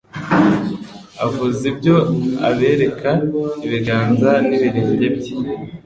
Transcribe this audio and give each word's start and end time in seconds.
Avuze 1.25 1.61
ibyo 1.71 1.95
abereka 2.49 3.11
ibiganza 3.65 4.31
n'ibirenge 4.47 5.07
bye." 5.15 5.33